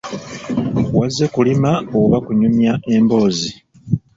[0.97, 3.49] Wazze kulima oba kunyumya emboozi?